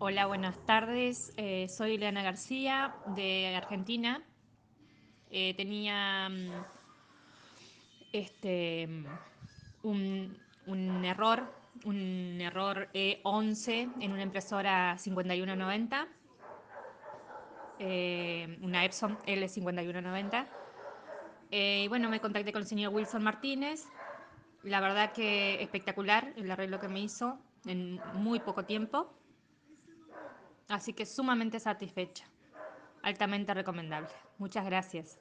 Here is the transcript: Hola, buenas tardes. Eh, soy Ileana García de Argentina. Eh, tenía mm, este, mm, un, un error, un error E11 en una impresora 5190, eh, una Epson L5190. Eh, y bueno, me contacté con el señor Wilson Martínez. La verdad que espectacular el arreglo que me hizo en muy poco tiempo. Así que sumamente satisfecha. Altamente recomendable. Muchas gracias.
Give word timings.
Hola, 0.00 0.26
buenas 0.26 0.64
tardes. 0.64 1.32
Eh, 1.36 1.66
soy 1.68 1.94
Ileana 1.94 2.22
García 2.22 2.94
de 3.16 3.56
Argentina. 3.56 4.22
Eh, 5.28 5.54
tenía 5.54 6.28
mm, 6.28 6.50
este, 8.12 8.86
mm, 8.86 9.06
un, 9.82 10.38
un 10.66 11.04
error, 11.04 11.52
un 11.84 12.40
error 12.40 12.88
E11 12.94 13.92
en 14.00 14.12
una 14.12 14.22
impresora 14.22 14.96
5190, 14.98 16.06
eh, 17.80 18.56
una 18.62 18.84
Epson 18.84 19.18
L5190. 19.26 20.46
Eh, 21.50 21.82
y 21.86 21.88
bueno, 21.88 22.08
me 22.08 22.20
contacté 22.20 22.52
con 22.52 22.62
el 22.62 22.68
señor 22.68 22.94
Wilson 22.94 23.24
Martínez. 23.24 23.88
La 24.62 24.80
verdad 24.80 25.10
que 25.10 25.60
espectacular 25.60 26.32
el 26.36 26.48
arreglo 26.52 26.78
que 26.78 26.86
me 26.86 27.00
hizo 27.00 27.36
en 27.66 28.00
muy 28.14 28.38
poco 28.38 28.64
tiempo. 28.64 29.12
Así 30.68 30.92
que 30.92 31.06
sumamente 31.06 31.58
satisfecha. 31.60 32.26
Altamente 33.02 33.54
recomendable. 33.54 34.10
Muchas 34.36 34.64
gracias. 34.66 35.18